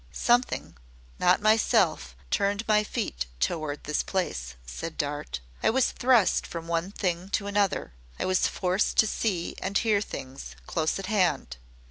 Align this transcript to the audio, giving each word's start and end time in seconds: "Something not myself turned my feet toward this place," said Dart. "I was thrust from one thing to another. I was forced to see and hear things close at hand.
"Something 0.11 0.77
not 1.19 1.43
myself 1.43 2.15
turned 2.31 2.67
my 2.67 2.83
feet 2.83 3.27
toward 3.39 3.83
this 3.83 4.01
place," 4.01 4.55
said 4.65 4.97
Dart. 4.97 5.41
"I 5.61 5.69
was 5.69 5.91
thrust 5.91 6.47
from 6.47 6.67
one 6.67 6.89
thing 6.91 7.29
to 7.37 7.45
another. 7.45 7.93
I 8.19 8.25
was 8.25 8.47
forced 8.47 8.97
to 8.97 9.05
see 9.05 9.53
and 9.61 9.77
hear 9.77 10.01
things 10.01 10.55
close 10.65 10.97
at 10.97 11.05
hand. 11.05 11.57